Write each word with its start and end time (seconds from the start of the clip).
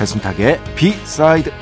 배순탁의 0.00 0.58
비사이드 0.76 1.52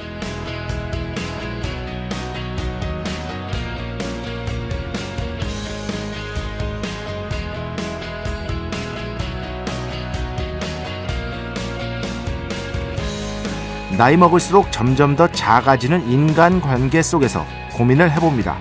나이 13.97 14.17
먹을수록 14.17 14.71
점점 14.71 15.17
더 15.17 15.27
작아지는 15.27 16.09
인간 16.09 16.61
관계 16.61 17.03
속에서 17.03 17.45
고민을 17.73 18.13
해봅니다. 18.13 18.57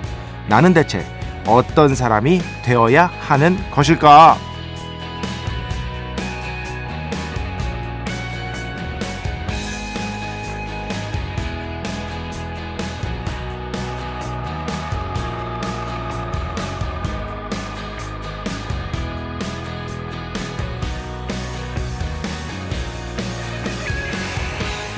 나는 0.48 0.74
대체 0.74 1.06
어떤 1.46 1.94
사람이 1.94 2.42
되어야 2.64 3.06
하는 3.06 3.56
것일까? 3.70 4.47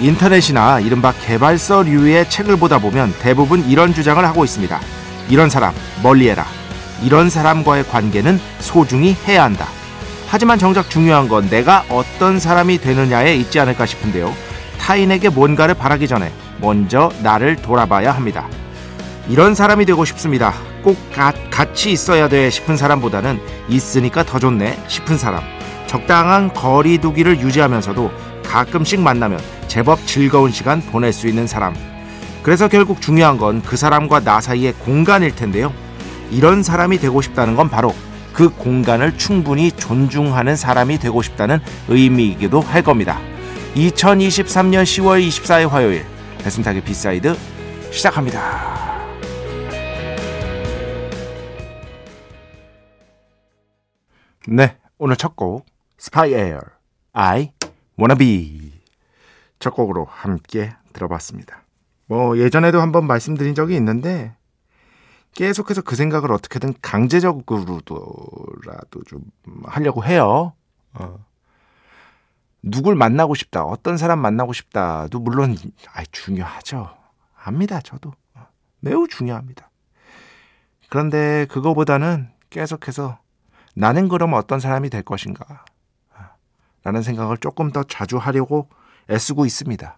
인터넷이나 0.02 0.80
이른바 0.80 1.12
개발서류의 1.12 2.30
책을 2.30 2.58
보다 2.58 2.80
보면 2.80 3.14
대부분 3.20 3.64
이런 3.70 3.94
주장을 3.94 4.24
하고 4.26 4.46
있습니다. 4.46 4.80
이런 5.30 5.50
사람 5.50 5.74
멀리해라. 6.02 6.46
이런 7.04 7.30
사람과의 7.30 7.88
관계는 7.88 8.40
소중히 8.60 9.16
해야 9.28 9.44
한다. 9.44 9.68
하지만 10.28 10.60
정작 10.60 10.90
중요한 10.90 11.28
건 11.28 11.50
내가 11.50 11.84
어떤 11.90 12.40
사람이 12.40 12.80
되느냐에 12.80 13.36
있지 13.36 13.60
않을까 13.60 13.86
싶은데요. 13.86 14.34
타인에게 14.80 15.30
뭔가를 15.30 15.76
바라기 15.76 16.08
전에 16.08 16.32
먼저 16.62 17.12
나를 17.22 17.56
돌아봐야 17.58 18.12
합니다. 18.12 18.48
이런 19.28 19.54
사람이 19.54 19.86
되고 19.86 20.06
싶습니다. 20.06 20.54
꼭 20.84 20.98
가, 21.14 21.34
같이 21.52 21.92
있어야 21.92 22.30
돼 22.30 22.50
싶은 22.50 22.78
사람보다는 22.78 23.40
있으니까 23.68 24.24
더 24.24 24.40
좋네 24.40 24.86
싶은 24.88 25.18
사람. 25.18 25.44
적당한 25.88 26.54
거리 26.54 27.00
두기를 27.00 27.40
유지하면서도 27.40 28.12
가끔씩 28.50 29.00
만나면 29.00 29.40
제법 29.68 30.04
즐거운 30.08 30.52
시간 30.52 30.82
보낼 30.82 31.14
수 31.14 31.28
있는 31.28 31.46
사람. 31.46 31.76
그래서 32.42 32.68
결국 32.68 33.00
중요한 33.00 33.38
건 33.38 33.62
그 33.62 33.78
사람과 33.78 34.22
나 34.22 34.42
사이의 34.42 34.74
공간일 34.74 35.36
텐데요. 35.36 35.72
이런 36.32 36.64
사람이 36.64 36.98
되고 36.98 37.22
싶다는 37.22 37.56
건 37.56 37.70
바로 37.70 37.94
그 38.34 38.50
공간을 38.50 39.18
충분히 39.18 39.72
존중하는 39.72 40.56
사람이 40.56 40.98
되고 40.98 41.22
싶다는 41.22 41.60
의미이기도 41.90 42.62
할 42.62 42.82
겁니다. 42.82 43.20
2023년 43.76 44.84
10월 44.84 45.28
24일 45.28 45.70
화요일 45.70 46.06
배순탁의 46.44 46.82
B 46.84 46.94
side 46.94 47.36
시작합니다. 47.92 49.00
네, 54.48 54.78
오늘 54.98 55.16
첫 55.16 55.36
곡 55.36 55.66
스파이 55.98 56.34
에어 56.34 56.60
I 57.14 57.52
be 58.18 58.72
첫 59.60 59.72
곡으로 59.72 60.06
함께 60.06 60.74
들어봤습니다. 60.94 61.64
뭐 62.06 62.38
예전에도 62.38 62.82
한번 62.82 63.06
말씀드린 63.06 63.54
적이 63.56 63.76
있는데 63.76 64.36
계속해서 65.34 65.82
그 65.84 65.96
생각을 65.96 66.32
어떻게든 66.32 66.74
강제적으로라도 66.82 67.94
좀 69.08 69.22
하려고 69.66 70.04
해요. 70.04 70.54
어. 70.94 71.26
누굴 72.62 72.96
만나고 72.96 73.36
싶다, 73.36 73.64
어떤 73.64 73.96
사람 73.98 74.20
만나고 74.20 74.54
싶다도 74.54 75.20
물론 75.20 75.56
아 75.94 76.04
중요하죠. 76.12 76.96
압니다, 77.36 77.80
저도 77.80 78.14
어. 78.34 78.48
매우 78.80 79.08
중요합니다. 79.08 79.70
그런데 80.90 81.46
그거보다는 81.50 82.30
계속해서 82.50 83.20
나는 83.76 84.10
그럼 84.10 84.34
어떤 84.34 84.60
사람이 84.60 84.90
될 84.90 85.04
것인가? 85.04 85.64
어. 86.80 86.84
라는 86.84 87.02
생각을 87.02 87.38
조금 87.38 87.72
더 87.72 87.84
자주 87.84 88.18
하려고 88.18 88.68
애쓰고 89.10 89.46
있습니다. 89.46 89.98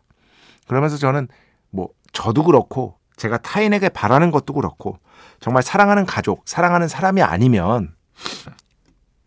그러면서 0.67 0.97
저는 0.97 1.27
뭐 1.69 1.89
저도 2.13 2.43
그렇고 2.43 2.97
제가 3.17 3.37
타인에게 3.37 3.89
바라는 3.89 4.31
것도 4.31 4.53
그렇고 4.53 4.97
정말 5.39 5.63
사랑하는 5.63 6.05
가족, 6.05 6.43
사랑하는 6.45 6.87
사람이 6.87 7.21
아니면 7.21 7.95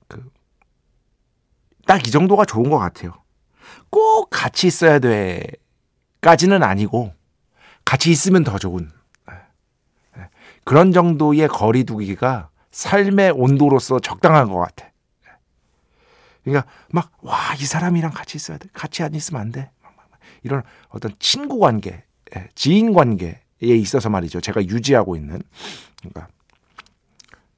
그 0.08 0.34
딱 1.86 2.06
이 2.06 2.10
정도가 2.10 2.44
좋은 2.44 2.70
것 2.70 2.78
같아요. 2.78 3.12
꼭 3.90 4.28
같이 4.30 4.66
있어야 4.66 4.98
돼까지는 4.98 6.62
아니고 6.62 7.12
같이 7.84 8.10
있으면 8.10 8.42
더 8.42 8.58
좋은 8.58 8.90
예, 9.30 9.34
예. 10.18 10.28
그런 10.64 10.92
정도의 10.92 11.46
거리두기가 11.48 12.48
삶의 12.70 13.32
온도로서 13.36 14.00
적당한 14.00 14.48
것 14.48 14.58
같아. 14.58 14.88
예. 16.46 16.50
그러니까 16.50 16.70
막 16.90 17.10
와 17.22 17.54
이 17.54 17.64
사람이랑 17.64 18.10
같이 18.12 18.36
있어야 18.36 18.58
돼. 18.58 18.68
같이 18.72 19.02
안 19.02 19.14
있으면 19.14 19.40
안 19.40 19.52
돼. 19.52 19.70
이런 20.42 20.62
어떤 20.88 21.12
친구 21.18 21.58
관계, 21.58 22.04
예, 22.36 22.48
지인 22.54 22.92
관계에 22.92 23.40
있어서 23.60 24.10
말이죠. 24.10 24.40
제가 24.40 24.64
유지하고 24.64 25.16
있는 25.16 25.40
그러니까 26.00 26.28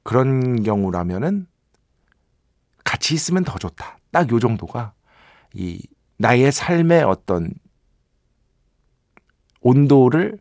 그런 0.03 0.63
경우라면은 0.63 1.47
같이 2.83 3.13
있으면 3.13 3.43
더 3.43 3.57
좋다. 3.57 3.97
딱 4.11 4.31
요 4.31 4.39
정도가 4.39 4.93
이 5.53 5.81
나의 6.17 6.51
삶의 6.51 7.03
어떤 7.03 7.51
온도를 9.61 10.39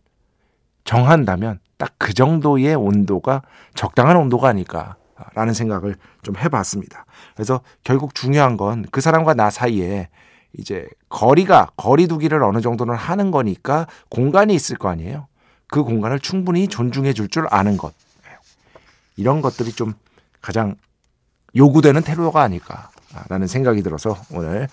정한다면 0.84 1.58
딱 1.78 1.94
그 1.98 2.14
정도의 2.14 2.74
온도가 2.74 3.42
적당한 3.74 4.16
온도가 4.16 4.48
아닐까 4.48 4.96
라는 5.34 5.54
생각을 5.54 5.96
좀 6.22 6.36
해봤습니다. 6.36 7.06
그래서 7.34 7.60
결국 7.84 8.14
중요한 8.14 8.56
건 8.56 8.84
그 8.90 9.00
사람과 9.00 9.34
나 9.34 9.50
사이에 9.50 10.08
이제 10.58 10.86
거리가 11.08 11.70
거리두기를 11.76 12.42
어느 12.42 12.60
정도는 12.60 12.94
하는 12.94 13.30
거니까 13.30 13.86
공간이 14.08 14.54
있을 14.54 14.76
거 14.76 14.88
아니에요. 14.88 15.26
그 15.68 15.82
공간을 15.82 16.20
충분히 16.20 16.68
존중해 16.68 17.12
줄 17.12 17.28
줄 17.28 17.46
아는 17.50 17.76
것. 17.76 17.92
이런 19.16 19.40
것들이 19.40 19.72
좀 19.72 19.94
가장 20.40 20.76
요구되는 21.56 22.02
태도가 22.02 22.42
아닐까라는 22.42 23.46
생각이 23.46 23.82
들어서 23.82 24.16
오늘 24.30 24.64
어, 24.64 24.68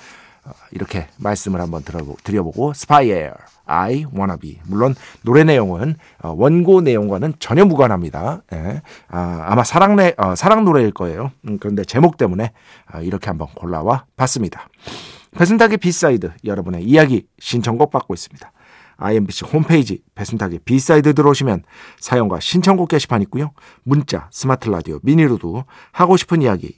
이렇게 0.72 1.08
말씀을 1.18 1.62
한번 1.62 1.84
드려보고 2.24 2.74
SPYAIR 2.74 3.34
I 3.66 4.06
wanna 4.14 4.38
be 4.40 4.60
물론 4.68 4.96
노래 5.22 5.44
내용은 5.44 5.96
어, 6.22 6.34
원고 6.38 6.82
내용과는 6.82 7.36
전혀 7.40 7.64
무관합니다. 7.66 8.42
예. 8.54 8.82
아, 9.08 9.56
마 9.56 9.64
사랑 9.64 9.96
내 9.96 10.14
어, 10.18 10.36
사랑 10.36 10.66
노래일 10.66 10.92
거예요. 10.92 11.32
음, 11.48 11.58
그런데 11.60 11.84
제목 11.86 12.18
때문에 12.18 12.52
이렇게 13.02 13.28
한번 13.28 13.48
골라와 13.56 14.06
봤습니다. 14.18 14.68
배순탁의 15.32 15.78
B 15.78 15.89
side 15.89 16.32
여러분의 16.46 16.84
이야기 16.84 17.26
신청곡 17.40 17.92
받고 17.92 18.14
있습니다. 18.14 18.52
IMBC 18.98 19.46
홈페이지 19.46 20.02
배순탁의 20.16 20.60
B 20.66 20.75
side 20.75 21.14
들어오시면 21.14 21.64
사연과 22.00 22.40
신청곡 22.40 22.90
게시판 22.90 23.22
있고요. 23.24 23.52
문자, 23.84 24.30
스마트 24.32 24.70
라디오, 24.70 25.00
미니로도 25.02 25.66
하고 25.92 26.18
싶은 26.18 26.42
이야기, 26.42 26.78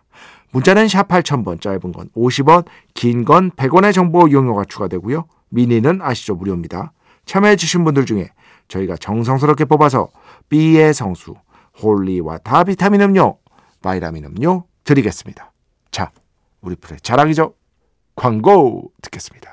문자는 0.51 0.87
샵 0.87 1.07
8000번, 1.07 1.61
짧은 1.61 1.91
건 1.91 2.09
50원, 2.15 2.65
긴 2.93 3.23
건 3.25 3.51
100원의 3.51 3.93
정보 3.93 4.27
이용료가 4.27 4.65
추가되고요. 4.65 5.25
미니는 5.49 6.01
아시죠? 6.01 6.35
무료입니다. 6.35 6.91
참여해주신 7.25 7.83
분들 7.83 8.05
중에 8.05 8.29
저희가 8.67 8.95
정성스럽게 8.97 9.65
뽑아서 9.65 10.09
B의 10.49 10.93
성수, 10.93 11.35
Holy 11.81 12.39
Water 12.39 12.63
비타민 12.63 13.01
음료, 13.01 13.37
바이라민 13.81 14.25
음료 14.25 14.65
드리겠습니다. 14.83 15.51
자, 15.91 16.11
우리 16.61 16.75
프레 16.75 16.97
자랑이죠? 17.01 17.53
광고 18.15 18.91
듣겠습니다. 19.01 19.49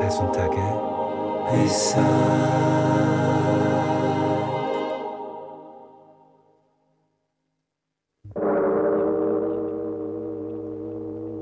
배순탁의 0.00 0.58
회사 1.52 3.13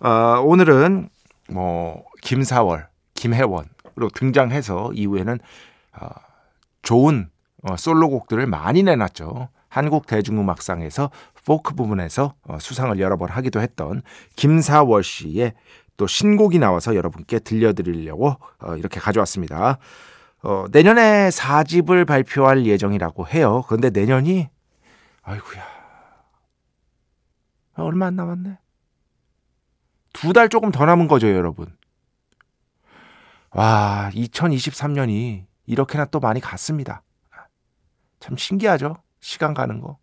어, 0.00 0.40
오늘은 0.44 1.08
뭐 1.50 2.04
김사월, 2.22 2.88
김혜원으로 3.14 4.08
등장해서 4.14 4.92
이후에는 4.92 5.38
어, 6.00 6.08
좋은 6.82 7.28
어, 7.62 7.76
솔로곡들을 7.76 8.46
많이 8.46 8.82
내놨죠. 8.82 9.48
한국 9.68 10.06
대중음악상에서 10.06 11.10
포크 11.44 11.74
부분에서 11.74 12.34
어, 12.48 12.58
수상을 12.58 12.98
여러 12.98 13.16
번 13.16 13.30
하기도 13.30 13.60
했던 13.60 14.02
김사월 14.36 15.02
씨의 15.02 15.54
또 15.96 16.06
신곡이 16.06 16.58
나와서 16.58 16.94
여러분께 16.94 17.38
들려드리려고 17.38 18.36
어, 18.60 18.76
이렇게 18.76 19.00
가져왔습니다. 19.00 19.78
어, 20.42 20.66
내년에 20.70 21.30
4집을 21.30 22.06
발표할 22.06 22.66
예정이라고 22.66 23.26
해요. 23.28 23.64
그런데 23.66 23.90
내년이 23.90 24.48
아이구야 25.22 25.62
얼마 27.76 28.06
안 28.06 28.16
남았네. 28.16 28.58
두 30.16 30.32
달 30.32 30.48
조금 30.48 30.70
더 30.70 30.84
남은 30.86 31.08
거죠, 31.08 31.28
여러분. 31.28 31.66
와, 33.50 34.10
2023년이 34.14 35.44
이렇게나 35.66 36.06
또 36.06 36.20
많이 36.20 36.40
갔습니다. 36.40 37.02
참 38.20 38.36
신기하죠? 38.36 38.96
시간 39.20 39.54
가는 39.54 39.80
거. 39.80 39.98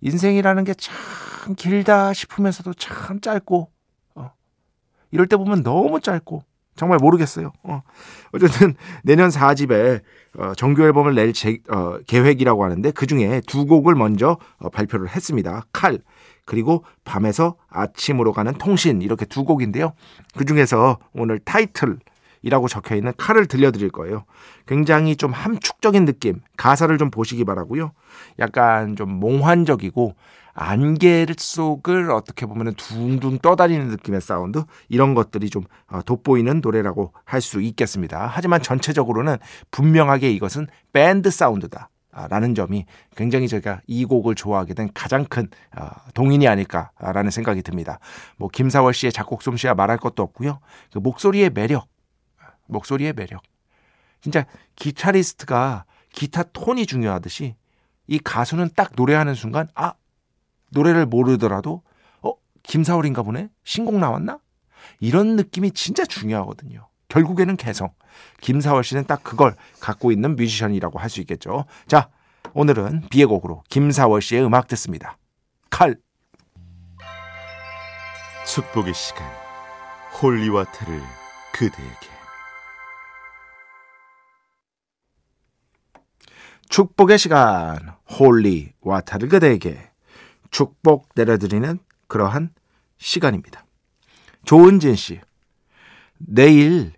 인생이라는 0.00 0.64
게 0.64 0.74
참 0.74 1.54
길다 1.56 2.12
싶으면서도 2.12 2.74
참 2.74 3.20
짧고, 3.20 3.70
어. 4.14 4.30
이럴 5.10 5.26
때 5.26 5.36
보면 5.36 5.62
너무 5.62 6.00
짧고, 6.00 6.44
정말 6.76 6.98
모르겠어요. 6.98 7.52
어. 7.64 7.82
어쨌든 8.32 8.74
내년 9.02 9.28
4집에 9.28 10.02
어, 10.38 10.54
정규 10.54 10.82
앨범을 10.82 11.14
낼 11.14 11.32
제, 11.32 11.58
어, 11.68 11.98
계획이라고 12.06 12.64
하는데 12.64 12.90
그 12.92 13.06
중에 13.06 13.42
두 13.46 13.66
곡을 13.66 13.94
먼저 13.94 14.38
어, 14.58 14.70
발표를 14.70 15.08
했습니다. 15.10 15.66
칼 15.72 15.98
그리고 16.44 16.84
밤에서 17.04 17.56
아침으로 17.68 18.32
가는 18.32 18.52
통신 18.54 19.02
이렇게 19.02 19.24
두 19.24 19.44
곡인데요. 19.44 19.92
그 20.36 20.44
중에서 20.44 20.98
오늘 21.14 21.38
타이틀 21.38 21.98
이라고 22.42 22.66
적혀 22.66 22.96
있는 22.96 23.12
칼을 23.16 23.46
들려드릴 23.46 23.90
거예요. 23.90 24.24
굉장히 24.66 25.14
좀 25.16 25.32
함축적인 25.32 26.04
느낌 26.04 26.40
가사를 26.56 26.96
좀 26.98 27.10
보시기 27.10 27.44
바라고요. 27.44 27.92
약간 28.40 28.96
좀 28.96 29.10
몽환적이고 29.10 30.14
안개 30.54 31.26
속을 31.36 32.10
어떻게 32.10 32.44
보면 32.46 32.74
둥둥 32.74 33.38
떠다니는 33.38 33.88
느낌의 33.88 34.20
사운드 34.20 34.64
이런 34.88 35.14
것들이 35.14 35.48
좀 35.50 35.64
어, 35.88 36.02
돋보이는 36.02 36.60
노래라고 36.62 37.12
할 37.24 37.40
수 37.40 37.60
있겠습니다. 37.60 38.28
하지만 38.30 38.60
전체적으로는 38.62 39.36
분명하게 39.70 40.30
이것은 40.32 40.66
밴드 40.92 41.30
사운드다. 41.30 41.88
라는 42.12 42.54
점이 42.54 42.84
굉장히 43.16 43.48
제가 43.48 43.80
이 43.86 44.04
곡을 44.04 44.34
좋아하게 44.34 44.74
된 44.74 44.90
가장 44.92 45.24
큰 45.24 45.48
어, 45.76 45.88
동인이 46.12 46.46
아닐까라는 46.46 47.30
생각이 47.30 47.62
듭니다. 47.62 47.98
뭐 48.36 48.48
김사월 48.48 48.92
씨의 48.92 49.12
작곡 49.12 49.42
솜씨야 49.42 49.74
말할 49.74 49.96
것도 49.96 50.22
없고요. 50.22 50.60
그 50.92 50.98
목소리의 50.98 51.50
매력, 51.50 51.88
목소리의 52.66 53.14
매력. 53.14 53.42
진짜 54.20 54.44
기타리스트가 54.76 55.86
기타 56.12 56.42
톤이 56.42 56.84
중요하듯이 56.84 57.56
이 58.06 58.18
가수는 58.18 58.68
딱 58.76 58.92
노래하는 58.94 59.34
순간 59.34 59.68
아 59.74 59.94
노래를 60.70 61.06
모르더라도 61.06 61.82
어 62.20 62.34
김사월인가 62.62 63.22
보네 63.22 63.48
신곡 63.64 63.98
나왔나 63.98 64.38
이런 65.00 65.36
느낌이 65.36 65.70
진짜 65.72 66.04
중요하거든요. 66.04 66.88
결국에는 67.12 67.56
개성. 67.58 67.90
김사월 68.40 68.82
씨는 68.82 69.04
딱 69.04 69.22
그걸 69.22 69.54
갖고 69.80 70.12
있는 70.12 70.34
뮤지션이라고 70.34 70.98
할 70.98 71.10
수 71.10 71.20
있겠죠. 71.20 71.66
자, 71.86 72.08
오늘은 72.54 73.08
비의 73.10 73.26
곡으로 73.26 73.62
김사월 73.68 74.22
씨의 74.22 74.42
음악 74.46 74.66
듣습니다. 74.68 75.18
칼. 75.68 75.96
축복의 78.46 78.94
시간. 78.94 79.26
Holy 80.22 80.47
Water를 80.47 81.02
그대에게. 81.52 82.08
축복의 86.70 87.18
시간. 87.18 87.94
Holy 88.18 88.52
Water를 88.52 89.28
그대에게. 89.28 89.90
축복 90.50 91.10
내려드리는 91.14 91.78
그러한 92.08 92.54
시간입니다. 92.96 93.66
조은진 94.46 94.96
씨. 94.96 95.20
메일 96.16 96.92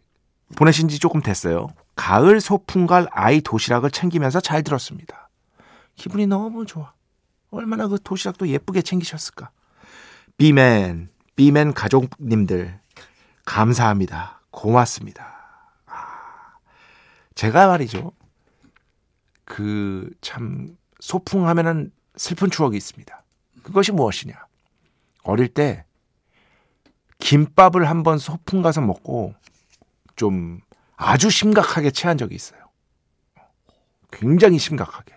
보내신 0.57 0.89
지 0.89 0.99
조금 0.99 1.21
됐어요. 1.21 1.69
가을 1.97 2.41
소풍갈 2.41 3.09
아이 3.11 3.41
도시락을 3.41 3.91
챙기면서 3.91 4.41
잘 4.41 4.63
들었습니다. 4.63 5.31
기분이 5.97 6.27
너무 6.27 6.67
좋아. 6.67 6.93
얼마나 7.51 7.87
그 7.87 7.99
도시락도 8.03 8.49
예쁘게 8.49 8.83
챙기셨을까. 8.83 9.51
비맨, 10.37 11.09
비맨 11.37 11.73
가족님들, 11.73 12.81
감사합니다. 13.45 14.41
고맙습니다. 14.51 15.27
아, 15.87 16.59
제가 17.35 17.69
말이죠. 17.69 18.13
그, 19.45 20.11
참, 20.21 20.77
소풍 21.01 21.47
하면은 21.49 21.93
슬픈 22.17 22.51
추억이 22.51 22.77
있습니다. 22.77 23.23
그것이 23.63 23.93
무엇이냐. 23.93 24.35
어릴 25.23 25.49
때, 25.49 25.85
김밥을 27.19 27.89
한번 27.89 28.19
소풍 28.19 28.63
가서 28.63 28.81
먹고, 28.81 29.35
좀 30.17 30.61
아주 30.97 31.31
심각하게 31.31 31.91
체한 31.91 32.19
적이 32.19 32.35
있어요. 32.35 32.61
굉장히 34.13 34.59
심각하게. 34.59 35.15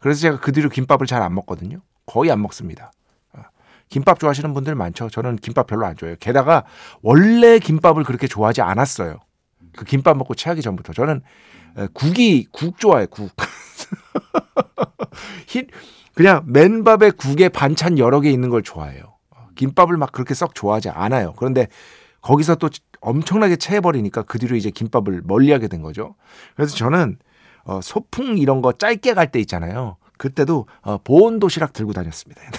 그래서 0.00 0.20
제가 0.20 0.40
그 0.40 0.52
뒤로 0.52 0.68
김밥을 0.68 1.06
잘 1.06 1.22
안 1.22 1.34
먹거든요. 1.34 1.80
거의 2.06 2.30
안 2.30 2.42
먹습니다. 2.42 2.92
어. 3.32 3.42
김밥 3.88 4.18
좋아하시는 4.18 4.52
분들 4.52 4.74
많죠. 4.74 5.08
저는 5.08 5.36
김밥 5.36 5.66
별로 5.66 5.86
안 5.86 5.96
좋아해요. 5.96 6.16
게다가 6.20 6.64
원래 7.00 7.58
김밥을 7.58 8.04
그렇게 8.04 8.26
좋아하지 8.26 8.60
않았어요. 8.62 9.20
그 9.76 9.84
김밥 9.84 10.16
먹고 10.16 10.34
체하기 10.34 10.62
전부터 10.62 10.92
저는 10.92 11.22
국이 11.94 12.46
국 12.52 12.78
좋아해 12.78 13.06
국. 13.06 13.30
그냥 16.14 16.42
맨밥에 16.46 17.10
국에 17.10 17.48
반찬 17.48 17.98
여러 17.98 18.20
개 18.20 18.30
있는 18.30 18.50
걸 18.50 18.62
좋아해요. 18.62 19.16
어. 19.30 19.48
김밥을 19.56 19.96
막 19.96 20.12
그렇게 20.12 20.34
썩 20.34 20.54
좋아하지 20.54 20.90
않아요. 20.90 21.32
그런데 21.36 21.66
거기서 22.20 22.54
또 22.56 22.70
엄청나게 23.04 23.56
체해버리니까 23.56 24.22
그 24.22 24.38
뒤로 24.38 24.56
이제 24.56 24.70
김밥을 24.70 25.22
멀리하게 25.24 25.68
된 25.68 25.82
거죠. 25.82 26.14
그래서 26.56 26.74
저는 26.74 27.18
어, 27.64 27.80
소풍 27.82 28.38
이런 28.38 28.62
거 28.62 28.72
짧게 28.72 29.14
갈 29.14 29.28
때 29.28 29.38
있잖아요. 29.40 29.96
그때도 30.18 30.66
어, 30.82 30.98
보온 30.98 31.38
도시락 31.38 31.72
들고 31.72 31.92
다녔습니다. 31.92 32.40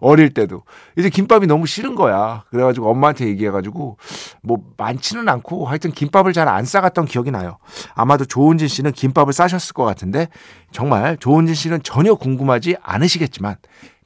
어릴 0.00 0.32
때도 0.32 0.62
이제 0.96 1.10
김밥이 1.10 1.46
너무 1.46 1.66
싫은 1.66 1.94
거야. 1.94 2.44
그래가지고 2.50 2.90
엄마한테 2.90 3.26
얘기해가지고 3.26 3.98
뭐 4.42 4.58
많지는 4.76 5.28
않고 5.28 5.66
하여튼 5.66 5.92
김밥을 5.92 6.32
잘 6.32 6.48
안 6.48 6.64
싸갔던 6.64 7.06
기억이 7.06 7.30
나요. 7.30 7.58
아마도 7.94 8.24
조은진 8.24 8.68
씨는 8.68 8.92
김밥을 8.92 9.32
싸셨을 9.32 9.72
것 9.72 9.84
같은데 9.84 10.28
정말 10.72 11.16
조은진 11.18 11.54
씨는 11.54 11.82
전혀 11.82 12.14
궁금하지 12.14 12.76
않으시겠지만 12.82 13.56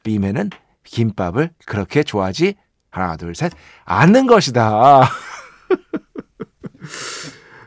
비매는 0.03 0.51
김밥을 0.85 1.51
그렇게 1.67 2.03
좋아하지 2.03 2.55
하나, 2.99 3.17
둘, 3.17 3.35
셋. 3.35 3.52
않는 3.85 4.26
것이다. 4.26 5.02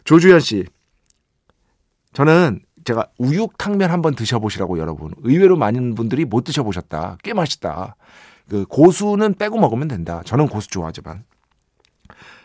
조주현 0.04 0.40
씨. 0.40 0.66
저는 2.14 2.62
제가 2.84 3.08
우육탕면 3.18 3.90
한번 3.90 4.16
드셔보시라고 4.16 4.80
여러분. 4.80 5.14
의외로 5.24 5.56
많은 5.56 5.96
분들이 5.96 6.26
못 6.26 6.44
드셔보셨다. 6.44 7.18
꽤 7.24 7.34
맛있다. 7.34 7.96
그 8.50 8.66
고수는 8.66 9.36
빼고 9.36 9.60
먹으면 9.60 9.88
된다. 9.88 10.22
저는 10.26 10.48
고수 10.48 10.68
좋아하지만. 10.68 11.24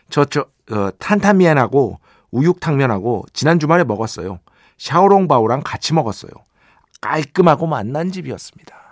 저, 0.08 0.24
저, 0.24 0.46
어, 0.70 0.90
탄탄면하고 0.98 1.98
우육탕면하고 2.30 3.24
지난 3.32 3.58
주말에 3.58 3.82
먹었어요. 3.82 4.38
샤오롱바오랑 4.78 5.62
같이 5.64 5.94
먹었어요. 5.94 6.30
깔끔하고 7.00 7.66
맛난 7.66 8.12
집이었습니다. 8.12 8.85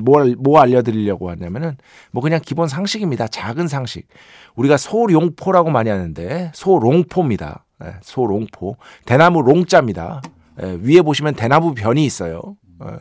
뭘, 0.00 0.36
뭐 0.38 0.60
알려드리려고 0.60 1.30
하냐면은, 1.30 1.76
뭐 2.12 2.22
그냥 2.22 2.40
기본 2.44 2.68
상식입니다. 2.68 3.26
작은 3.26 3.68
상식. 3.68 4.06
우리가 4.54 4.76
소룡포라고 4.76 5.70
많이 5.70 5.90
하는데, 5.90 6.50
소롱포입니다. 6.54 7.64
예, 7.84 7.94
소롱포. 8.02 8.76
대나무 9.04 9.42
롱자입니다. 9.42 10.22
예, 10.62 10.78
위에 10.80 11.02
보시면 11.02 11.34
대나무 11.34 11.74
변이 11.74 12.04
있어요. 12.04 12.56
예, 12.84 12.98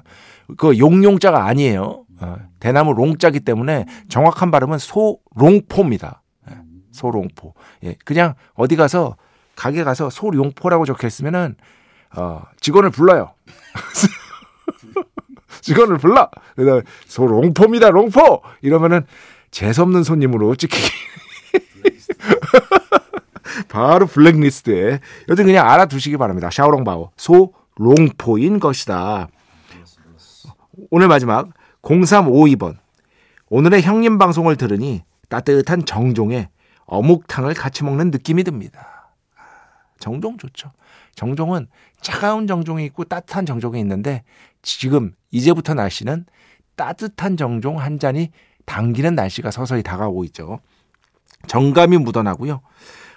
그 0.58 0.78
용용자가 0.78 1.46
아니에요. 1.46 2.06
대나무 2.60 2.94
롱자기 2.94 3.42
때문에 3.42 3.86
정확한 4.08 4.50
발음은 4.50 4.78
소롱포입니다. 4.78 6.22
소롱포. 6.92 7.54
예, 7.84 7.96
그냥 8.06 8.36
어디 8.54 8.76
가서 8.76 9.18
가게 9.56 9.84
가서 9.84 10.10
소룡포라고 10.10 10.86
적혀 10.86 11.08
있으면은 11.08 11.56
어, 12.16 12.44
직원을 12.62 12.92
불러요. 12.92 13.32
직원을 15.64 15.98
불러. 15.98 16.30
그다음 16.56 16.82
소롱포입니다. 17.08 17.90
롱포 17.90 18.44
이러면은 18.62 19.06
재수없는 19.52 20.04
손님으로 20.04 20.56
찍히기. 20.56 20.84
바로 23.70 24.06
블랙리스트에 24.06 25.00
여튼 25.30 25.46
그냥 25.46 25.70
알아두시기 25.70 26.18
바랍니다. 26.18 26.50
샤오롱바오 26.52 27.12
소 27.18 27.54
롱포인 27.76 28.60
것이다. 28.60 29.28
오늘 30.90 31.08
마지막 31.08 31.50
0352번 31.82 32.78
오늘의 33.50 33.84
형님 33.84 34.18
방송을 34.18 34.58
들으니 34.58 35.04
따뜻한 35.30 35.86
정종에 35.86 36.50
어묵탕을 36.86 37.54
같이 37.54 37.84
먹는 37.84 38.12
느낌이 38.12 38.44
듭니다. 38.44 39.12
정종 40.00 40.38
좋죠. 40.38 40.72
정종은 41.16 41.68
차가운 42.02 42.48
정종이 42.48 42.86
있고 42.86 43.04
따뜻한 43.04 43.46
정종이 43.46 43.80
있는데 43.80 44.24
지금 44.64 45.14
이제부터 45.30 45.76
날씨는 45.76 46.26
따뜻한 46.76 47.38
정종 47.38 47.80
한 47.80 48.00
잔이 48.00 48.32
당기는 48.66 49.14
날씨가 49.14 49.52
서서히 49.52 49.84
다가오고 49.84 50.24
있죠. 50.26 50.60
정감이 51.48 51.98
묻어나고요. 51.98 52.62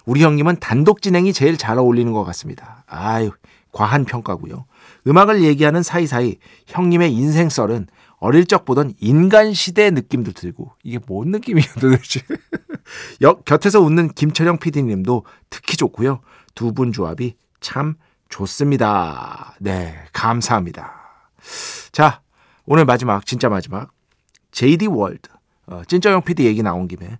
우리 0.05 0.23
형님은 0.23 0.57
단독 0.61 1.01
진행이 1.01 1.33
제일 1.33 1.57
잘 1.57 1.79
어울리는 1.79 2.13
것 2.13 2.25
같습니다. 2.25 2.85
아유, 2.87 3.31
과한 3.73 4.05
평가고요. 4.05 4.67
음악을 5.07 5.43
얘기하는 5.43 5.83
사이사이 5.83 6.37
형님의 6.67 7.13
인생 7.13 7.49
썰은 7.49 7.87
어릴 8.19 8.47
적 8.47 8.65
보던 8.65 8.95
인간 9.01 9.53
시대 9.53 9.91
느낌도 9.91 10.33
들고 10.33 10.73
이게 10.83 10.99
뭔 11.07 11.31
느낌이야 11.31 11.65
도대체. 11.81 12.21
곁에서 13.45 13.81
웃는 13.81 14.09
김철영 14.15 14.59
PD님도 14.59 15.25
특히 15.51 15.77
좋고요. 15.77 16.21
두 16.55 16.73
분 16.73 16.93
조합이 16.93 17.37
참 17.61 17.95
좋습니다. 18.29 19.55
네, 19.61 19.95
감사합니다. 20.13 21.06
자, 21.93 22.21
오늘 22.65 22.85
마지막 22.85 23.25
진짜 23.27 23.49
마지막 23.49 23.91
JD 24.53 24.87
월드 24.87 25.29
어, 25.67 25.83
찐쩌영 25.87 26.23
PD 26.23 26.45
얘기 26.45 26.63
나온 26.63 26.89
김에 26.89 27.19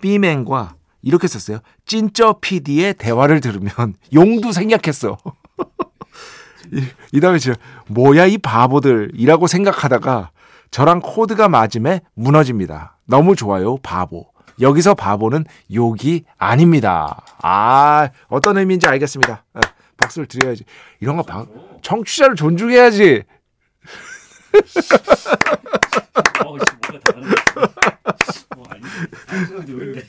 B맨과 0.00 0.74
이렇게 1.02 1.28
썼어요. 1.28 1.60
찐쩌 1.86 2.38
PD의 2.40 2.94
대화를 2.94 3.40
들으면 3.40 3.94
용도 4.12 4.52
생략했어. 4.52 5.16
이, 6.72 6.84
이 7.12 7.20
다음에 7.20 7.38
진짜 7.38 7.58
뭐야 7.86 8.26
이 8.26 8.38
바보들이라고 8.38 9.46
생각하다가 9.46 10.30
저랑 10.70 11.00
코드가 11.00 11.48
맞음에 11.48 12.02
무너집니다. 12.14 12.98
너무 13.06 13.36
좋아요, 13.36 13.78
바보. 13.78 14.26
여기서 14.60 14.94
바보는 14.94 15.44
욕이 15.72 16.24
아닙니다. 16.36 17.22
아, 17.42 18.10
어떤 18.28 18.58
의미인지 18.58 18.86
알겠습니다. 18.86 19.44
아, 19.54 19.60
박수를 19.96 20.26
드려야지. 20.26 20.64
이런 21.00 21.16
거 21.16 21.22
방, 21.22 21.46
청취자를 21.82 22.34
존중해야지. 22.34 23.22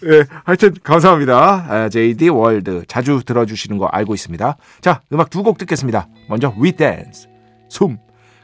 네, 0.02 0.24
하여튼 0.46 0.74
감사합니다. 0.84 1.36
아, 1.70 1.90
JD 1.90 2.30
월드 2.30 2.84
자주 2.88 3.22
들어주시는 3.26 3.78
거 3.78 3.86
알고 3.88 4.14
있습니다. 4.14 4.58
자, 4.82 5.02
음악 5.14 5.30
두 5.30 5.44
곡 5.44 5.58
듣겠습니다. 5.58 6.08
먼저 6.28 6.54
We 6.62 6.72
Dance, 6.74 7.30
숨. 7.70 7.98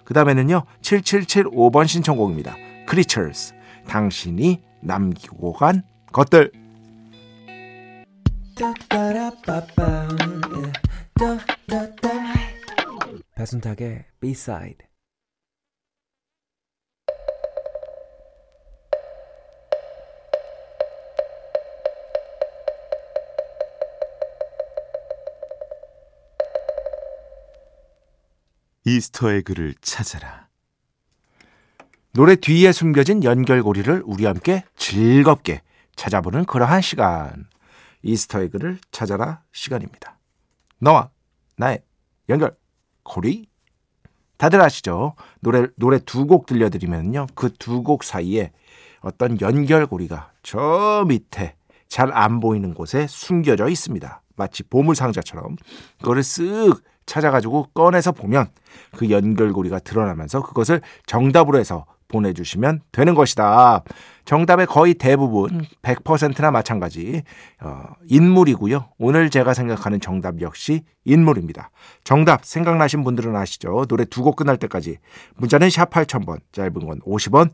그 0.03 0.13
다음에는요 0.13 0.63
7775번 0.81 1.87
신청곡입니다. 1.87 2.55
Creatures, 2.87 3.53
당신이 3.87 4.61
남기고 4.81 5.53
간 5.53 5.83
것들. 6.11 6.51
배순탁의 13.35 14.05
B-side 14.19 14.77
Easter 28.85 29.26
egg를 29.26 29.73
찾아라. 29.81 30.47
노래 32.13 32.35
뒤에 32.35 32.71
숨겨진 32.71 33.23
연결고리를 33.23 34.03
우리 34.05 34.25
함께 34.25 34.63
즐겁게 34.77 35.61
찾아보는 35.95 36.45
그러한 36.45 36.81
시간. 36.81 37.47
Easter 38.03 38.38
egg를 38.38 38.79
찾아라 38.91 39.41
시간입니다. 39.51 40.17
너와 40.79 41.09
나의 41.57 41.81
연결고리. 42.29 43.47
다들 44.37 44.61
아시죠? 44.61 45.15
노래, 45.39 45.67
노래 45.77 45.97
두 45.99 46.27
곡 46.27 46.45
들려드리면요. 46.45 47.27
그 47.35 47.49
두 47.57 47.83
곡 47.83 48.03
사이에 48.03 48.51
어떤 49.01 49.39
연결고리가 49.41 50.31
저 50.43 51.05
밑에 51.07 51.55
잘 51.87 52.11
안 52.13 52.39
보이는 52.39 52.73
곳에 52.73 53.07
숨겨져 53.07 53.67
있습니다. 53.69 54.21
마치 54.35 54.63
보물상자처럼. 54.63 55.55
그거를 55.99 56.21
쓱 56.21 56.81
찾아가지고 57.05 57.67
꺼내서 57.73 58.11
보면 58.11 58.47
그 58.95 59.09
연결고리가 59.09 59.79
드러나면서 59.79 60.41
그것을 60.43 60.81
정답으로 61.05 61.59
해서 61.59 61.85
보내주시면 62.07 62.81
되는 62.91 63.15
것이다. 63.15 63.83
정답의 64.25 64.67
거의 64.67 64.93
대부분 64.93 65.65
100%나 65.81 66.51
마찬가지 66.51 67.23
어, 67.61 67.83
인물이고요. 68.07 68.89
오늘 68.99 69.29
제가 69.29 69.53
생각하는 69.53 69.99
정답 69.99 70.39
역시 70.41 70.81
인물입니다. 71.03 71.71
정답 72.03 72.45
생각나신 72.45 73.03
분들은 73.03 73.35
아시죠? 73.35 73.85
노래 73.87 74.05
두 74.05 74.21
곡 74.23 74.35
끝날 74.35 74.57
때까지 74.57 74.97
문자는 75.35 75.69
샵 75.69 75.89
8000번 75.89 76.39
짧은 76.51 76.73
건 76.73 76.99
50원 77.01 77.49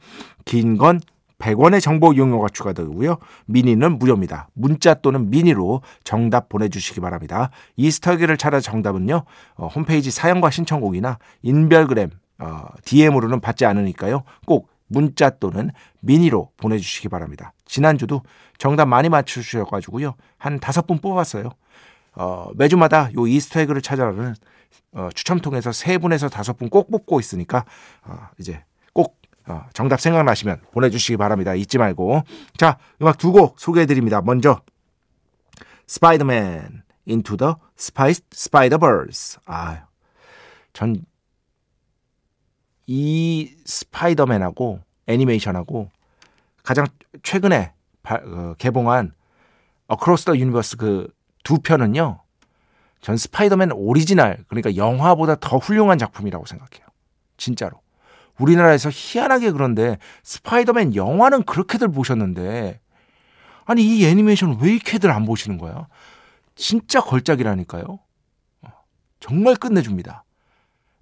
긴 0.46 0.78
건 0.78 1.00
100원의 1.42 1.82
정보 1.82 2.14
이용료가 2.14 2.48
추가되고요. 2.50 3.18
미니는 3.48 4.00
무료입니다. 4.00 4.48
문자 4.54 4.94
또는 4.94 5.30
미니로 5.30 5.82
정답 6.04 6.48
보내주시기 6.50 7.02
바랍니다. 7.02 7.50
이스터기를 7.76 8.38
찾아 8.38 8.60
정답은요. 8.60 9.24
어, 9.56 9.68
홈페이지 9.68 10.12
사연과 10.12 10.50
신청곡이나 10.52 11.18
인별그램 11.42 12.12
어, 12.40 12.64
DM으로는 12.86 13.40
받지 13.42 13.66
않으니까요. 13.66 14.24
꼭 14.46 14.70
문자 14.88 15.30
또는 15.30 15.72
미니로 16.02 16.52
보내주시기 16.58 17.10
바랍니다. 17.10 17.54
지난주도 17.66 18.22
정답 18.58 18.86
많이 18.88 19.10
맞추셔가지고요. 19.10 20.16
한 20.38 20.60
다섯 20.60 20.86
분 20.88 20.98
뽑았어요. 21.00 21.50
어, 22.16 22.50
매주마다 22.56 23.10
요 23.18 23.26
이스터에그를 23.28 23.82
찾아라는 23.82 24.36
어, 24.94 25.10
추첨 25.16 25.40
통해서 25.40 25.72
세 25.72 25.98
분에서 25.98 26.28
다섯 26.30 26.58
분 26.58 26.70
꼭 26.70 26.92
뽑고 26.92 27.20
있으니까 27.22 27.64
어, 28.04 28.28
이제 28.38 28.64
어, 29.48 29.66
정답 29.74 30.00
생각나시면 30.00 30.62
보내주시기 30.72 31.18
바랍니다. 31.18 31.54
잊지 31.56 31.78
말고. 31.78 32.24
자, 32.58 32.78
음악 33.02 33.18
두 33.18 33.32
곡 33.32 33.60
소개해드립니다. 33.60 34.22
먼저, 34.22 34.62
스파이더맨, 35.88 36.84
Into 37.08 37.38
the 37.38 37.54
Spice, 37.78 38.24
Spider-Verse. 38.32 39.40
아, 39.46 39.86
전, 40.74 41.04
이 42.88 43.56
스파이더맨하고 43.66 44.82
애니메이션하고 45.08 45.90
가장 46.64 46.86
최근에 47.24 47.74
바, 48.04 48.16
어, 48.16 48.56
개봉한 48.58 49.14
Across 49.88 50.26
the 50.26 50.38
Universe 50.38 50.78
그 50.78 51.08
두 51.44 51.58
편은요. 51.60 52.22
전 53.02 53.18
스파이더맨 53.18 53.72
오리지널 53.72 54.44
그러니까 54.48 54.76
영화보다 54.76 55.36
더 55.40 55.58
훌륭한 55.58 55.98
작품이라고 55.98 56.46
생각해요. 56.46 56.86
진짜로. 57.36 57.81
우리나라에서 58.42 58.90
희한하게 58.92 59.52
그런데 59.52 59.98
스파이더맨 60.24 60.96
영화는 60.96 61.44
그렇게들 61.44 61.90
보셨는데 61.90 62.80
아니 63.66 63.84
이 63.84 64.06
애니메이션 64.06 64.58
왜 64.62 64.74
이렇게들 64.74 65.12
안 65.12 65.26
보시는 65.26 65.58
거야? 65.58 65.88
진짜 66.56 67.02
걸작이라니까요. 67.02 68.00
정말 69.20 69.56
끝내줍니다. 69.56 70.24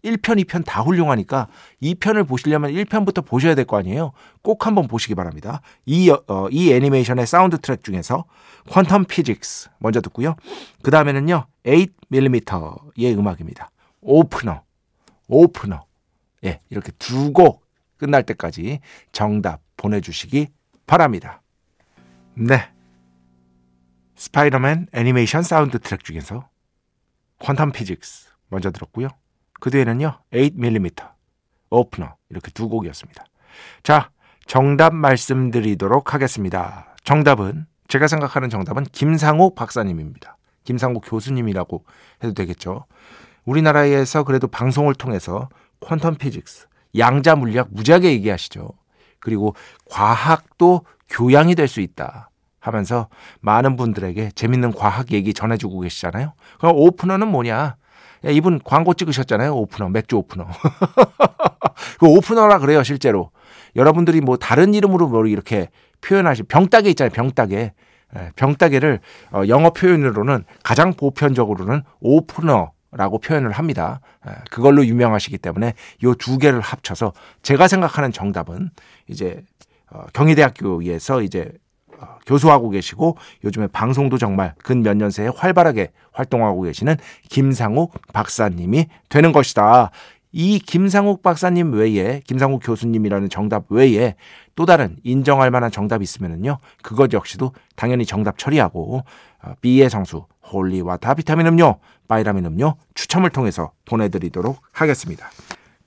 1편, 0.03 0.43
2편 0.45 0.63
다 0.65 0.81
훌륭하니까 0.81 1.47
2편을 1.81 2.25
보시려면 2.27 2.71
1편부터 2.71 3.25
보셔야 3.25 3.53
될 3.55 3.65
거 3.65 3.77
아니에요? 3.77 4.11
꼭 4.41 4.65
한번 4.65 4.87
보시기 4.87 5.13
바랍니다. 5.15 5.61
이, 5.85 6.09
어, 6.09 6.47
이 6.51 6.71
애니메이션의 6.71 7.27
사운드 7.27 7.57
트랙 7.59 7.83
중에서 7.83 8.23
Quantum 8.67 9.07
Physics 9.07 9.69
먼저 9.79 9.99
듣고요. 9.99 10.35
그 10.83 10.91
다음에는요, 10.91 11.45
8mm의 11.65 13.17
음악입니다. 13.17 13.71
Opener, 14.01 14.61
Opener. 15.27 15.88
예, 16.45 16.61
이렇게 16.69 16.91
두 16.93 17.31
곡 17.33 17.67
끝날 17.97 18.23
때까지 18.23 18.79
정답 19.11 19.61
보내주시기 19.77 20.47
바랍니다. 20.87 21.41
네. 22.35 22.71
스파이더맨 24.15 24.87
애니메이션 24.93 25.43
사운드 25.43 25.79
트랙 25.79 26.03
중에서 26.03 26.47
Quantum 27.39 27.73
Physics 27.73 28.29
먼저 28.49 28.71
들었고요. 28.71 29.09
그 29.59 29.69
뒤에는요, 29.69 30.19
8mm, 30.31 31.09
오프너, 31.69 32.15
이렇게 32.29 32.51
두 32.51 32.69
곡이었습니다. 32.69 33.23
자, 33.83 34.11
정답 34.45 34.93
말씀드리도록 34.95 36.13
하겠습니다. 36.13 36.95
정답은, 37.03 37.65
제가 37.87 38.07
생각하는 38.07 38.49
정답은 38.49 38.83
김상욱 38.85 39.55
박사님입니다. 39.55 40.37
김상욱 40.63 41.03
교수님이라고 41.05 41.85
해도 42.23 42.33
되겠죠. 42.33 42.85
우리나라에서 43.45 44.23
그래도 44.23 44.47
방송을 44.47 44.93
통해서 44.95 45.49
퀀텀 45.81 46.17
피직스, 46.17 46.67
양자 46.97 47.35
물리학 47.35 47.67
무지하게 47.71 48.11
얘기하시죠. 48.11 48.69
그리고 49.19 49.55
과학도 49.89 50.85
교양이 51.09 51.55
될 51.55 51.67
수 51.67 51.81
있다 51.81 52.29
하면서 52.59 53.07
많은 53.41 53.75
분들에게 53.77 54.31
재밌는 54.35 54.73
과학 54.73 55.11
얘기 55.11 55.33
전해주고 55.33 55.79
계시잖아요. 55.81 56.33
그럼 56.59 56.75
오프너는 56.75 57.27
뭐냐? 57.27 57.75
야, 58.25 58.29
이분 58.29 58.59
광고 58.63 58.93
찍으셨잖아요. 58.93 59.55
오프너, 59.55 59.89
맥주 59.89 60.17
오프너. 60.17 60.45
그 61.99 62.05
오프너라 62.05 62.59
그래요, 62.59 62.83
실제로. 62.83 63.31
여러분들이 63.75 64.19
뭐 64.21 64.35
다른 64.37 64.73
이름으로 64.73 65.07
뭐 65.07 65.25
이렇게 65.25 65.69
표현하시, 66.01 66.43
병따개 66.43 66.89
있잖아요, 66.89 67.11
병따개. 67.11 67.73
예, 68.17 68.31
병따개를 68.35 68.99
어, 69.31 69.43
영어 69.47 69.69
표현으로는 69.71 70.43
가장 70.63 70.93
보편적으로는 70.93 71.83
오프너 71.99 72.71
라고 72.91 73.19
표현을 73.19 73.51
합니다. 73.51 74.01
예, 74.27 74.31
그걸로 74.49 74.85
유명하시기 74.85 75.37
때문에 75.37 75.73
요 76.03 76.13
두 76.15 76.37
개를 76.37 76.59
합쳐서 76.61 77.13
제가 77.43 77.67
생각하는 77.67 78.11
정답은 78.11 78.69
이제 79.07 79.43
어, 79.91 80.05
경희대학교에서 80.13 81.21
이제 81.21 81.51
어, 81.99 82.17
교수하고 82.25 82.69
계시고 82.69 83.17
요즘에 83.43 83.67
방송도 83.67 84.17
정말 84.17 84.53
근 84.63 84.81
몇 84.83 84.95
년 84.95 85.11
새에 85.11 85.27
활발하게 85.27 85.91
활동하고 86.13 86.61
계시는 86.63 86.95
김상욱 87.29 87.93
박사님이 88.13 88.87
되는 89.09 89.31
것이다. 89.31 89.91
이 90.31 90.59
김상욱 90.59 91.23
박사님 91.23 91.73
외에 91.73 92.21
김상욱 92.27 92.61
교수님이라는 92.63 93.29
정답 93.29 93.65
외에 93.71 94.15
또 94.55 94.65
다른 94.67 94.97
인정할 95.03 95.49
만한 95.49 95.71
정답이 95.71 96.03
있으면은요 96.03 96.59
그것 96.83 97.11
역시도 97.13 97.53
당연히 97.75 98.05
정답 98.05 98.37
처리하고 98.37 99.03
어, 99.41 99.53
B의 99.61 99.89
성수 99.89 100.27
Holy 100.51 100.79
Water 100.79 101.13
비타민 101.15 101.47
음료 101.47 101.79
바이라민 102.07 102.45
음료 102.45 102.75
추첨을 102.95 103.29
통해서 103.29 103.71
보내드리도록 103.85 104.61
하겠습니다. 104.71 105.29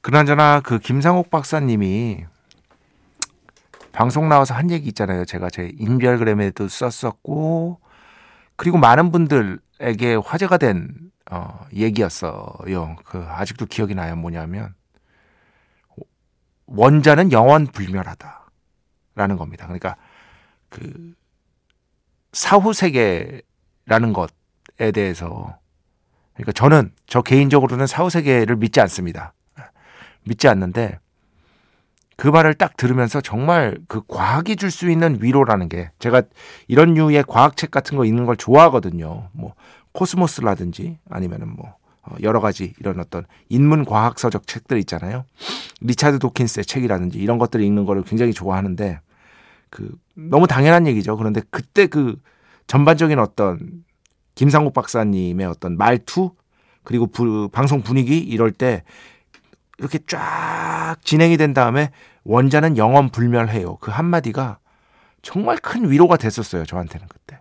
그나저나 0.00 0.60
그 0.60 0.78
김상욱 0.78 1.30
박사님이 1.30 2.24
방송 3.92 4.28
나와서 4.28 4.54
한 4.54 4.70
얘기 4.70 4.88
있잖아요. 4.88 5.24
제가 5.24 5.50
제 5.50 5.72
인별그램에도 5.78 6.68
썼었고 6.68 7.80
그리고 8.56 8.78
많은 8.78 9.12
분들에게 9.12 10.14
화제가 10.24 10.58
된 10.58 11.12
어, 11.30 11.66
얘기였어요. 11.72 12.96
그 13.04 13.24
아직도 13.28 13.66
기억이 13.66 13.94
나요. 13.94 14.16
뭐냐면 14.16 14.74
원자는 16.66 17.32
영원 17.32 17.66
불멸하다라는 17.66 19.36
겁니다. 19.38 19.66
그러니까 19.66 19.96
그 20.68 21.14
사후 22.32 22.72
세계라는 22.72 24.12
것에 24.14 24.32
대해서 24.90 25.56
그러니까 26.34 26.52
저는 26.52 26.92
저 27.06 27.22
개인적으로는 27.22 27.86
사후 27.86 28.10
세계를 28.10 28.56
믿지 28.56 28.80
않습니다. 28.80 29.34
믿지 30.24 30.48
않는데 30.48 30.98
그 32.16 32.28
말을 32.28 32.54
딱 32.54 32.76
들으면서 32.76 33.20
정말 33.20 33.78
그 33.88 34.02
과학이 34.06 34.56
줄 34.56 34.70
수 34.70 34.90
있는 34.90 35.18
위로라는 35.20 35.68
게 35.68 35.90
제가 35.98 36.22
이런 36.68 36.94
류의 36.94 37.24
과학책 37.26 37.70
같은 37.70 37.96
거 37.96 38.04
읽는 38.04 38.26
걸 38.26 38.36
좋아하거든요. 38.36 39.28
뭐 39.32 39.54
코스모스라든지 39.92 40.98
아니면은 41.10 41.54
뭐 41.54 41.74
어, 42.02 42.14
여러 42.22 42.40
가지 42.40 42.74
이런 42.80 42.98
어떤 43.00 43.24
인문 43.48 43.84
과학 43.84 44.18
서적 44.18 44.46
책들 44.46 44.78
있잖아요. 44.78 45.24
리차드 45.80 46.18
도킨스의 46.18 46.64
책이라든지 46.64 47.18
이런 47.18 47.38
것들을 47.38 47.64
읽는 47.64 47.84
거를 47.84 48.02
굉장히 48.02 48.32
좋아하는데 48.32 49.00
그 49.70 49.94
너무 50.14 50.46
당연한 50.46 50.86
얘기죠. 50.86 51.16
그런데 51.16 51.42
그때 51.50 51.86
그 51.86 52.16
전반적인 52.66 53.18
어떤 53.18 53.84
김상국 54.34 54.72
박사님의 54.72 55.46
어떤 55.46 55.76
말투 55.76 56.32
그리고 56.84 57.06
부, 57.06 57.48
방송 57.50 57.82
분위기 57.82 58.18
이럴 58.18 58.52
때 58.52 58.82
이렇게 59.78 59.98
쫙 60.06 60.96
진행이 61.02 61.36
된 61.36 61.54
다음에 61.54 61.90
원자는 62.24 62.76
영원 62.76 63.10
불멸해요. 63.10 63.76
그 63.76 63.90
한마디가 63.90 64.58
정말 65.22 65.56
큰 65.56 65.90
위로가 65.90 66.16
됐었어요. 66.16 66.64
저한테는 66.64 67.06
그때. 67.08 67.40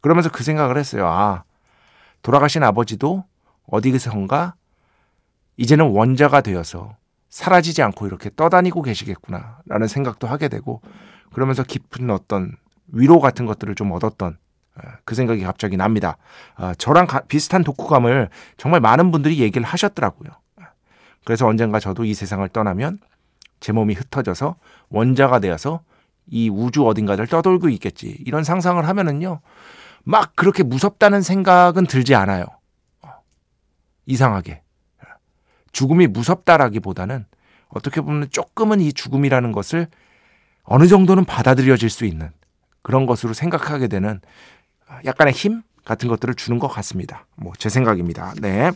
그러면서 0.00 0.30
그 0.30 0.44
생각을 0.44 0.78
했어요. 0.78 1.06
아, 1.06 1.44
돌아가신 2.22 2.62
아버지도 2.62 3.24
어디선가 3.66 4.54
이제는 5.56 5.86
원자가 5.90 6.40
되어서 6.40 6.96
사라지지 7.28 7.82
않고 7.82 8.06
이렇게 8.06 8.30
떠다니고 8.34 8.82
계시겠구나. 8.82 9.58
라는 9.66 9.88
생각도 9.88 10.26
하게 10.26 10.48
되고 10.48 10.80
그러면서 11.32 11.62
깊은 11.62 12.10
어떤 12.10 12.56
위로 12.88 13.20
같은 13.20 13.46
것들을 13.46 13.74
좀 13.74 13.92
얻었던 13.92 14.38
그 15.04 15.14
생각이 15.14 15.42
갑자기 15.42 15.76
납니다. 15.76 16.16
아, 16.54 16.74
저랑 16.74 17.06
비슷한 17.28 17.64
독후감을 17.64 18.28
정말 18.56 18.80
많은 18.80 19.10
분들이 19.10 19.40
얘기를 19.40 19.66
하셨더라고요. 19.66 20.30
그래서 21.24 21.46
언젠가 21.46 21.80
저도 21.80 22.04
이 22.04 22.14
세상을 22.14 22.46
떠나면 22.50 22.98
제 23.60 23.72
몸이 23.72 23.94
흩어져서 23.94 24.56
원자가 24.90 25.38
되어서 25.40 25.80
이 26.26 26.48
우주 26.50 26.86
어딘가를 26.86 27.26
떠돌고 27.26 27.68
있겠지. 27.70 28.16
이런 28.24 28.44
상상을 28.44 28.86
하면은요. 28.86 29.40
막 30.04 30.36
그렇게 30.36 30.62
무섭다는 30.62 31.22
생각은 31.22 31.86
들지 31.86 32.14
않아요. 32.14 32.44
이상하게. 34.06 34.62
죽음이 35.72 36.06
무섭다라기보다는 36.06 37.26
어떻게 37.68 38.00
보면 38.00 38.28
조금은 38.30 38.80
이 38.80 38.92
죽음이라는 38.92 39.52
것을 39.52 39.88
어느 40.62 40.86
정도는 40.86 41.24
받아들여질 41.24 41.90
수 41.90 42.04
있는 42.04 42.30
그런 42.82 43.04
것으로 43.06 43.32
생각하게 43.32 43.88
되는 43.88 44.20
약간의 45.04 45.32
힘 45.32 45.62
같은 45.84 46.08
것들을 46.08 46.34
주는 46.34 46.58
것 46.58 46.68
같습니다. 46.68 47.26
뭐 47.36 47.52
제 47.58 47.68
생각입니다. 47.68 48.34
네. 48.40 48.72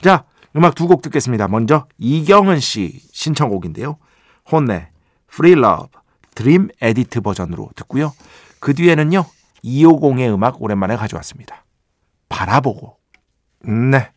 자, 0.00 0.24
음악 0.56 0.74
두 0.74 0.86
곡 0.86 1.02
듣겠습니다. 1.02 1.48
먼저 1.48 1.86
이경은 1.98 2.60
씨 2.60 3.00
신청곡인데요. 3.12 3.98
HONNE, 4.50 4.90
Free 5.32 5.52
Love, 5.58 5.88
Dream 6.34 6.68
Edit 6.80 7.20
버전으로 7.20 7.70
듣고요. 7.76 8.12
그 8.58 8.74
뒤에는요. 8.74 9.24
250의 9.64 10.32
음악 10.34 10.60
오랜만에 10.62 10.96
가져왔습니다. 10.96 11.64
바라보고. 12.28 12.96
네. 13.62 14.10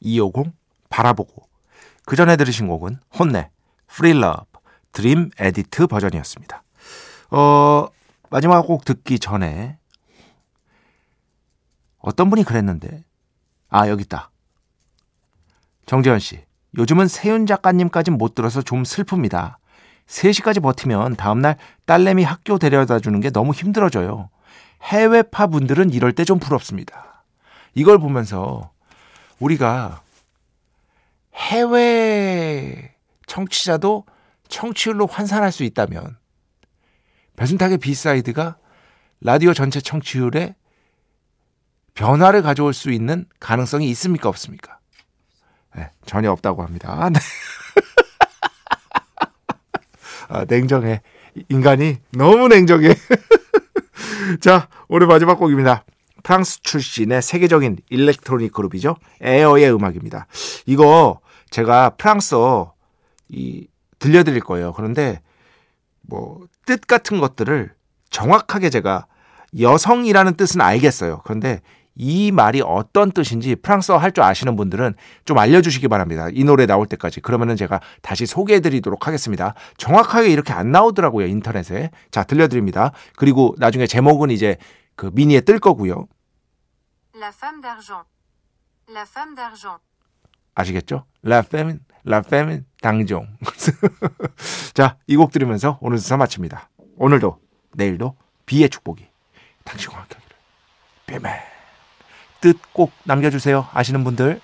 250 0.00 0.52
바라보고. 0.88 1.48
그 2.04 2.16
전에 2.16 2.36
들으신 2.36 2.68
곡은 2.68 2.98
HONNE, 3.18 3.50
Free 3.90 4.16
Love, 4.16 4.44
Dream 4.92 5.30
Edit 5.38 5.86
버전이었습니다. 5.86 6.62
어, 7.30 7.86
마지막 8.30 8.62
곡 8.62 8.84
듣기 8.84 9.18
전에 9.18 9.78
어떤 12.02 12.28
분이 12.30 12.44
그랬는데 12.44 13.04
아 13.68 13.88
여기 13.88 14.02
있다. 14.02 14.30
정재현 15.86 16.18
씨. 16.18 16.44
요즘은 16.76 17.06
세윤 17.08 17.46
작가님까지 17.46 18.10
못 18.10 18.34
들어서 18.34 18.62
좀 18.62 18.82
슬픕니다. 18.82 19.56
3시까지 20.06 20.62
버티면 20.62 21.16
다음날 21.16 21.56
딸내미 21.86 22.22
학교 22.24 22.58
데려다 22.58 22.98
주는 22.98 23.20
게 23.20 23.30
너무 23.30 23.52
힘들어져요. 23.52 24.30
해외파 24.82 25.46
분들은 25.46 25.90
이럴 25.90 26.12
때 26.12 26.24
좀 26.24 26.38
부럽습니다. 26.38 27.24
이걸 27.74 27.98
보면서 27.98 28.72
우리가 29.38 30.02
해외 31.34 32.94
청취자도 33.26 34.04
청취율로 34.48 35.06
환산할 35.06 35.50
수 35.52 35.62
있다면 35.64 36.16
배순탁의 37.36 37.78
B 37.78 37.89
side가 37.89 38.56
라디오 39.20 39.54
전체 39.54 39.80
청취율에 39.80 40.54
변화를 41.94 42.42
가져올 42.42 42.74
수 42.74 42.90
있는 42.90 43.26
가능성이 43.40 43.88
있습니까 43.90 44.28
없습니까? 44.28 44.78
네, 45.76 45.90
전혀 46.06 46.30
없다고 46.30 46.62
합니다. 46.62 47.10
네. 47.10 47.20
아, 50.28 50.44
냉정해. 50.48 51.02
인간이 51.48 51.98
너무 52.10 52.48
냉정해. 52.48 52.94
자, 54.40 54.68
오늘 54.88 55.06
마지막 55.06 55.36
곡입니다. 55.36 55.84
프랑스 56.22 56.62
출신의 56.62 57.22
세계적인 57.22 57.78
electronic 57.90 58.52
그룹이죠. 58.52 58.96
에어의 59.20 59.74
음악입니다. 59.74 60.26
이거 60.66 61.20
제가 61.50 61.90
프랑스어 61.96 62.72
이 63.28 63.66
들려드릴 63.98 64.40
거예요. 64.40 64.72
그런데 64.72 65.20
뭐 66.02 66.46
뜻 66.66 66.86
같은 66.86 67.20
것들을 67.20 67.72
정확하게 68.10 68.70
제가 68.70 69.06
여성이라는 69.58 70.34
뜻은 70.34 70.60
알겠어요. 70.60 71.20
그런데 71.24 71.60
이 71.94 72.32
말이 72.32 72.62
어떤 72.64 73.10
뜻인지 73.12 73.56
프랑스어 73.56 73.96
할 73.98 74.12
줄 74.12 74.22
아시는 74.24 74.56
분들은 74.56 74.94
좀 75.24 75.38
알려주시기 75.38 75.88
바랍니다. 75.88 76.28
이 76.32 76.44
노래 76.44 76.66
나올 76.66 76.86
때까지. 76.86 77.20
그러면은 77.20 77.56
제가 77.56 77.80
다시 78.02 78.26
소개해드리도록 78.26 79.06
하겠습니다. 79.06 79.54
정확하게 79.76 80.28
이렇게 80.28 80.52
안 80.52 80.70
나오더라고요. 80.72 81.26
인터넷에. 81.26 81.90
자, 82.10 82.24
들려드립니다. 82.24 82.92
그리고 83.16 83.54
나중에 83.58 83.86
제목은 83.86 84.30
이제 84.30 84.56
그 84.96 85.10
미니에 85.12 85.40
뜰 85.42 85.58
거고요. 85.58 86.06
La 87.16 87.28
femme 87.28 87.60
d'argent. 87.62 88.04
La 88.90 89.02
femme 89.02 89.34
d'argent. 89.34 89.80
아시겠죠? 90.54 91.06
La 91.24 91.38
Femme, 91.38 91.78
La 92.06 92.18
Femme 92.18 92.62
당종. 92.82 93.26
자, 94.74 94.96
이 95.06 95.16
곡 95.16 95.30
들으면서 95.32 95.78
오늘 95.80 95.96
수사 95.98 96.16
마칩니다. 96.18 96.68
오늘도, 96.96 97.38
내일도 97.74 98.16
비의 98.44 98.68
축복이 98.68 99.08
당신과 99.64 99.98
함께 99.98 100.16
하기를. 100.16 100.36
비맨. 101.06 101.51
뜻 102.42 102.58
꼭 102.74 102.92
남겨주세요. 103.04 103.66
아시는 103.72 104.04
분들. 104.04 104.40